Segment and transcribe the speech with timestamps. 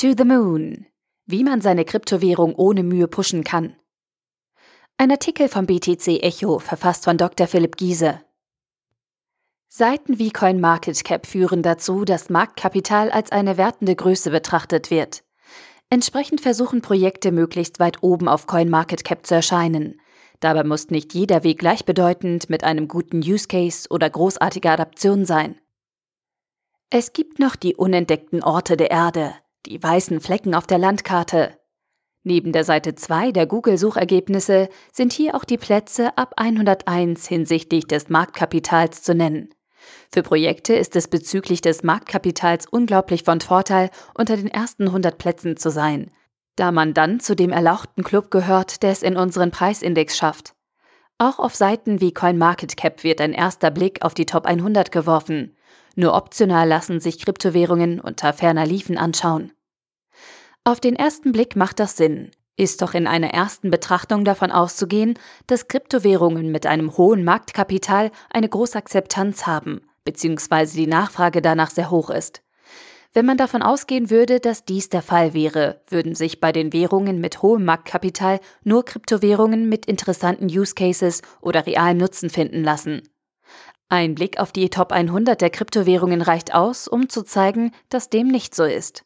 [0.00, 0.86] To the Moon.
[1.26, 3.74] Wie man seine Kryptowährung ohne Mühe pushen kann.
[4.96, 7.48] Ein Artikel vom BTC Echo, verfasst von Dr.
[7.48, 8.20] Philipp Giese.
[9.66, 15.24] Seiten wie CoinMarketCap führen dazu, dass Marktkapital als eine wertende Größe betrachtet wird.
[15.90, 20.00] Entsprechend versuchen Projekte möglichst weit oben auf CoinMarketCap zu erscheinen.
[20.38, 25.60] Dabei muss nicht jeder Weg gleichbedeutend mit einem guten Use Case oder großartiger Adaption sein.
[26.88, 29.34] Es gibt noch die unentdeckten Orte der Erde,
[29.66, 31.58] die weißen Flecken auf der Landkarte.
[32.24, 38.08] Neben der Seite 2 der Google-Suchergebnisse sind hier auch die Plätze ab 101 hinsichtlich des
[38.08, 39.50] Marktkapitals zu nennen.
[40.12, 45.56] Für Projekte ist es bezüglich des Marktkapitals unglaublich von Vorteil, unter den ersten 100 Plätzen
[45.56, 46.10] zu sein,
[46.56, 50.54] da man dann zu dem erlauchten Club gehört, der es in unseren Preisindex schafft.
[51.18, 55.56] Auch auf Seiten wie CoinMarketCap wird ein erster Blick auf die Top 100 geworfen.
[55.96, 59.52] Nur optional lassen sich Kryptowährungen unter ferner Liefen anschauen.
[60.64, 65.14] Auf den ersten Blick macht das Sinn, ist doch in einer ersten Betrachtung davon auszugehen,
[65.46, 70.66] dass Kryptowährungen mit einem hohen Marktkapital eine große Akzeptanz haben, bzw.
[70.66, 72.42] die Nachfrage danach sehr hoch ist.
[73.14, 77.20] Wenn man davon ausgehen würde, dass dies der Fall wäre, würden sich bei den Währungen
[77.20, 83.02] mit hohem Marktkapital nur Kryptowährungen mit interessanten Use Cases oder realem Nutzen finden lassen.
[83.90, 88.28] Ein Blick auf die Top 100 der Kryptowährungen reicht aus, um zu zeigen, dass dem
[88.28, 89.02] nicht so ist.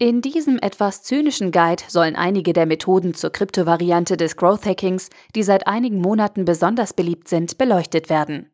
[0.00, 5.42] In diesem etwas zynischen Guide sollen einige der Methoden zur Kryptovariante des Growth Hackings, die
[5.42, 8.50] seit einigen Monaten besonders beliebt sind, beleuchtet werden.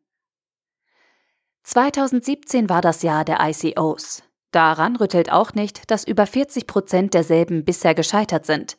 [1.64, 4.22] 2017 war das Jahr der ICOs.
[4.52, 8.76] Daran rüttelt auch nicht, dass über 40 Prozent derselben bisher gescheitert sind.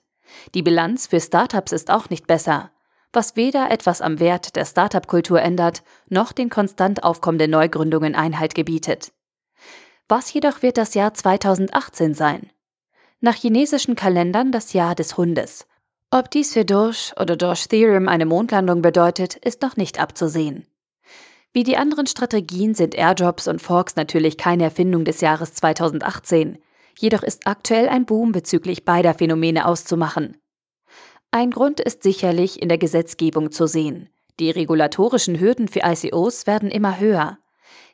[0.53, 2.71] Die Bilanz für Startups ist auch nicht besser,
[3.15, 9.11] was weder etwas am Wert der Startup-Kultur ändert, noch den konstant aufkommenden Neugründungen Einhalt gebietet.
[10.07, 12.51] Was jedoch wird das Jahr 2018 sein?
[13.25, 15.65] nach chinesischen Kalendern das Jahr des Hundes.
[16.11, 20.67] Ob dies für Doge oder Doge Theorem eine Mondlandung bedeutet, ist noch nicht abzusehen.
[21.51, 26.59] Wie die anderen Strategien sind Airdrops und Forks natürlich keine Erfindung des Jahres 2018,
[26.99, 30.37] jedoch ist aktuell ein Boom bezüglich beider Phänomene auszumachen.
[31.35, 34.07] Ein Grund ist sicherlich in der Gesetzgebung zu sehen.
[34.39, 37.39] Die regulatorischen Hürden für ICOs werden immer höher.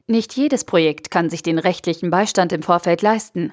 [0.05, 3.51] Nicht jedes Projekt kann sich den rechtlichen Beistand im Vorfeld leisten.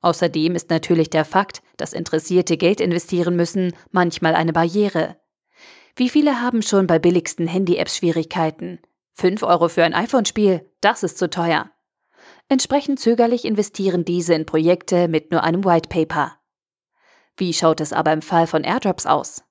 [0.00, 5.18] Außerdem ist natürlich der Fakt, dass Interessierte Geld investieren müssen, manchmal eine Barriere.
[5.94, 8.80] Wie viele haben schon bei billigsten Handy-Apps Schwierigkeiten?
[9.12, 11.70] 5 Euro für ein iPhone-Spiel, das ist zu teuer.
[12.48, 16.38] Entsprechend zögerlich investieren diese in Projekte mit nur einem White Paper.
[17.38, 19.44] Wie schaut es aber im Fall von Airdrops aus?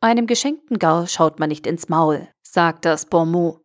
[0.00, 3.60] Einem geschenkten Gaul schaut man nicht ins Maul, sagt das Bon mot.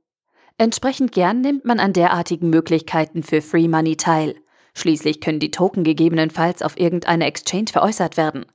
[0.57, 4.35] Entsprechend gern nimmt man an derartigen Möglichkeiten für Free Money teil.
[4.73, 8.46] Schließlich können die Token gegebenenfalls auf irgendeiner Exchange veräußert werden.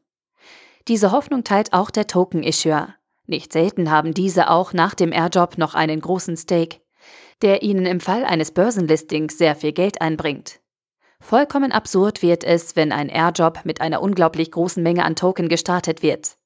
[0.88, 2.94] Diese Hoffnung teilt auch der Token-Issuer.
[3.26, 6.80] Nicht selten haben diese auch nach dem Airjob noch einen großen Stake,
[7.40, 10.60] der ihnen im Fall eines Börsenlistings sehr viel Geld einbringt.
[11.20, 16.02] Vollkommen absurd wird es, wenn ein Airjob mit einer unglaublich großen Menge an Token gestartet
[16.02, 16.36] wird.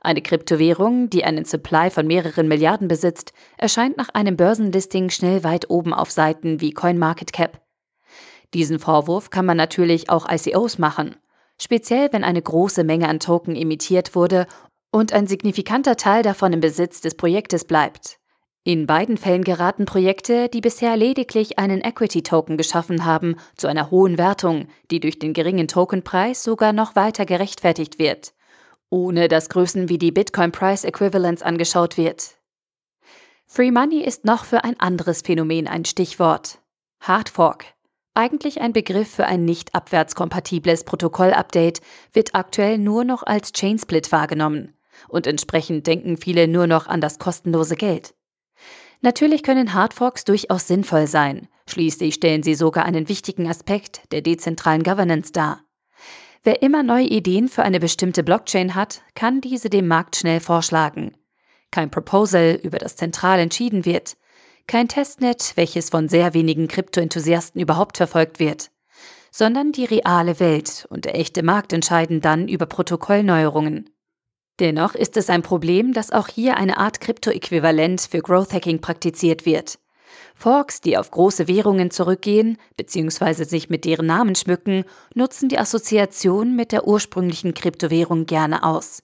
[0.00, 5.70] Eine Kryptowährung, die einen Supply von mehreren Milliarden besitzt, erscheint nach einem Börsenlisting schnell weit
[5.70, 7.60] oben auf Seiten wie CoinMarketCap.
[8.54, 11.16] Diesen Vorwurf kann man natürlich auch ICOs machen,
[11.60, 14.46] speziell wenn eine große Menge an Token emittiert wurde
[14.90, 18.18] und ein signifikanter Teil davon im Besitz des Projektes bleibt.
[18.64, 24.18] In beiden Fällen geraten Projekte, die bisher lediglich einen Equity-Token geschaffen haben, zu einer hohen
[24.18, 28.34] Wertung, die durch den geringen Tokenpreis sogar noch weiter gerechtfertigt wird,
[28.90, 32.38] ohne dass Größen wie die Bitcoin Price Equivalence angeschaut wird.
[33.46, 36.58] Free Money ist noch für ein anderes Phänomen ein Stichwort.
[37.00, 37.64] Hard Fork.
[38.12, 41.80] Eigentlich ein Begriff für ein nicht abwärtskompatibles Protokoll-Update,
[42.12, 44.74] wird aktuell nur noch als Chainsplit wahrgenommen.
[45.08, 48.14] Und entsprechend denken viele nur noch an das kostenlose Geld.
[49.00, 51.48] Natürlich können Hardforks durchaus sinnvoll sein.
[51.68, 55.60] Schließlich stellen sie sogar einen wichtigen Aspekt der dezentralen Governance dar.
[56.42, 61.16] Wer immer neue Ideen für eine bestimmte Blockchain hat, kann diese dem Markt schnell vorschlagen.
[61.70, 64.16] Kein Proposal, über das zentral entschieden wird,
[64.66, 68.70] kein Testnet, welches von sehr wenigen Krypto-Enthusiasten überhaupt verfolgt wird,
[69.30, 73.90] sondern die reale Welt und der echte Markt entscheiden dann über Protokollneuerungen.
[74.60, 79.46] Dennoch ist es ein Problem, dass auch hier eine Art Krypto-Äquivalent für Growth Hacking praktiziert
[79.46, 79.78] wird.
[80.34, 83.44] Forks, die auf große Währungen zurückgehen bzw.
[83.44, 84.84] sich mit deren Namen schmücken,
[85.14, 89.02] nutzen die Assoziation mit der ursprünglichen Kryptowährung gerne aus.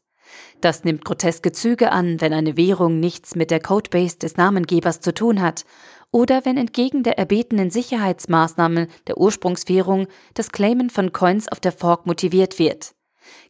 [0.60, 5.12] Das nimmt groteske Züge an, wenn eine Währung nichts mit der Codebase des Namengebers zu
[5.12, 5.64] tun hat
[6.10, 12.06] oder wenn entgegen der erbetenen Sicherheitsmaßnahmen der Ursprungswährung das Claimen von Coins auf der Fork
[12.06, 12.94] motiviert wird.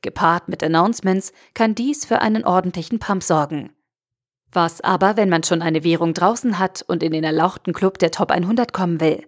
[0.03, 3.73] Gepaart mit Announcements kann dies für einen ordentlichen Pump sorgen.
[4.53, 8.13] Was aber, wenn man schon eine Währung draußen hat und in den erlauchten Club der
[8.13, 9.27] Top 100 kommen will?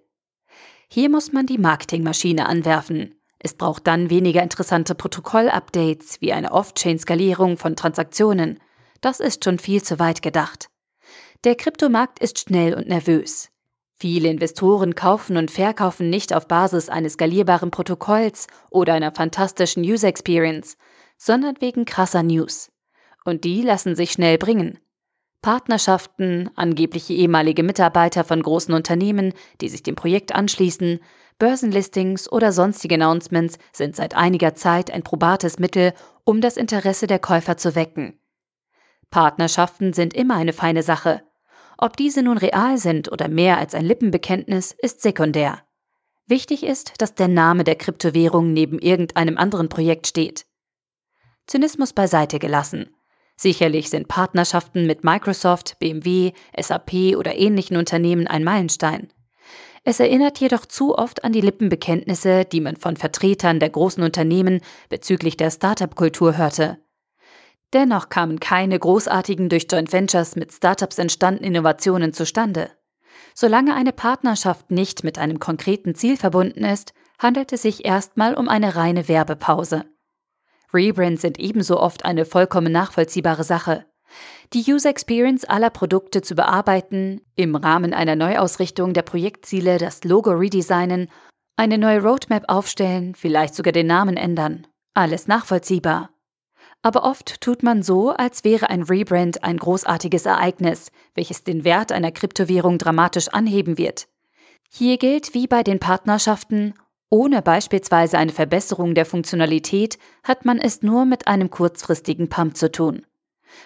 [0.89, 3.15] Hier muss man die Marketingmaschine anwerfen.
[3.39, 8.61] Es braucht dann weniger interessante Protokoll-Updates wie eine Off-Chain-Skalierung von Transaktionen.
[9.01, 10.69] Das ist schon viel zu weit gedacht.
[11.45, 13.51] Der Kryptomarkt ist schnell und nervös.
[13.99, 20.09] Viele Investoren kaufen und verkaufen nicht auf Basis eines skalierbaren Protokolls oder einer fantastischen User
[20.09, 20.77] Experience,
[21.17, 22.71] sondern wegen krasser News.
[23.25, 24.79] Und die lassen sich schnell bringen.
[25.41, 29.33] Partnerschaften, angebliche ehemalige Mitarbeiter von großen Unternehmen,
[29.63, 31.01] die sich dem Projekt anschließen,
[31.39, 35.93] Börsenlistings oder sonstige Announcements sind seit einiger Zeit ein probates Mittel,
[36.25, 38.19] um das Interesse der Käufer zu wecken.
[39.11, 41.23] Partnerschaften sind immer eine feine Sache.
[41.79, 45.63] Ob diese nun real sind oder mehr als ein Lippenbekenntnis, ist sekundär.
[46.27, 50.47] Wichtig ist, dass der Name der Kryptowährung neben irgendeinem anderen Projekt steht.
[51.47, 52.91] Zynismus beiseite gelassen.
[53.37, 59.13] Sicherlich sind Partnerschaften mit Microsoft, BMW, SAP oder ähnlichen Unternehmen ein Meilenstein.
[59.85, 64.61] Es erinnert jedoch zu oft an die Lippenbekenntnisse, die man von Vertretern der großen Unternehmen
[64.89, 66.79] bezüglich der Startup-Kultur hörte.
[67.73, 72.71] Dennoch kamen keine großartigen durch Joint Ventures mit Startups entstandenen Innovationen zustande.
[73.35, 78.49] Solange eine Partnerschaft nicht mit einem konkreten Ziel verbunden ist, handelt es sich erstmal um
[78.49, 79.85] eine reine Werbepause.
[80.73, 83.87] Rebrands sind ebenso oft eine vollkommen nachvollziehbare Sache
[84.53, 90.31] die User Experience aller Produkte zu bearbeiten, im Rahmen einer Neuausrichtung der Projektziele das Logo
[90.31, 91.09] redesignen,
[91.57, 94.67] eine neue Roadmap aufstellen, vielleicht sogar den Namen ändern.
[94.95, 96.11] Alles nachvollziehbar.
[96.87, 101.91] Aber oft tut man so, als wäre ein Rebrand ein großartiges Ereignis, welches den Wert
[101.91, 104.07] einer Kryptowährung dramatisch anheben wird.
[104.71, 106.75] Hier gilt wie bei den Partnerschaften,
[107.11, 112.71] ohne beispielsweise eine Verbesserung der Funktionalität hat man es nur mit einem kurzfristigen Pump zu
[112.71, 113.05] tun.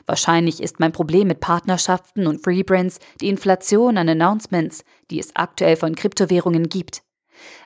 [0.06, 5.76] Wahrscheinlich ist mein Problem mit Partnerschaften und Rebrands die Inflation an Announcements, die es aktuell
[5.76, 7.02] von Kryptowährungen gibt.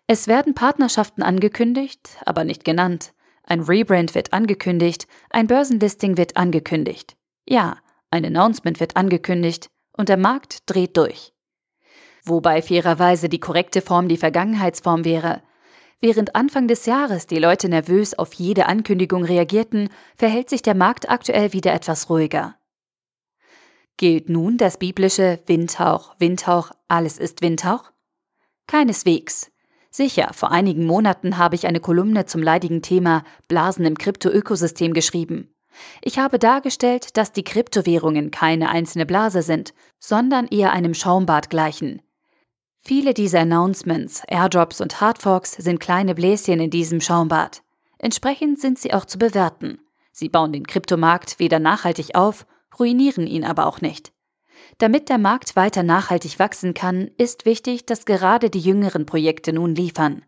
[0.09, 3.14] Es werden Partnerschaften angekündigt, aber nicht genannt.
[3.45, 7.17] Ein Rebrand wird angekündigt, ein Börsenlisting wird angekündigt.
[7.47, 7.79] Ja,
[8.11, 11.33] ein Announcement wird angekündigt und der Markt dreht durch.
[12.25, 15.43] Wobei fairerweise die korrekte Form die Vergangenheitsform wäre,
[16.05, 21.09] Während Anfang des Jahres die Leute nervös auf jede Ankündigung reagierten, verhält sich der Markt
[21.09, 22.57] aktuell wieder etwas ruhiger.
[23.97, 27.91] Gilt nun das biblische Windhauch, Windhauch, alles ist Windhauch?
[28.67, 29.51] Keineswegs.
[29.95, 35.55] Sicher, vor einigen Monaten habe ich eine Kolumne zum leidigen Thema Blasen im Kryptoökosystem geschrieben.
[36.03, 42.01] Ich habe dargestellt, dass die Kryptowährungen keine einzelne Blase sind, sondern eher einem Schaumbad gleichen,
[42.87, 47.63] Viele dieser Announcements, Airdrops und Hardforks sind kleine Bläschen in diesem Schaumbad.
[47.97, 49.79] Entsprechend sind sie auch zu bewerten.
[50.13, 52.45] Sie bauen den Kryptomarkt weder nachhaltig auf,
[52.79, 54.13] ruinieren ihn aber auch nicht.
[54.79, 59.75] Damit der Markt weiter nachhaltig wachsen kann, ist wichtig, dass gerade die jüngeren Projekte nun
[59.75, 60.25] liefern.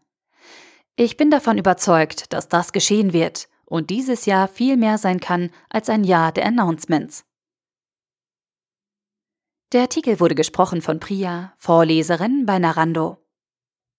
[0.96, 5.50] Ich bin davon überzeugt, dass das geschehen wird und dieses Jahr viel mehr sein kann
[5.68, 7.24] als ein Jahr der Announcements.
[9.72, 13.25] Der Artikel wurde gesprochen von Priya, Vorleserin bei Narando.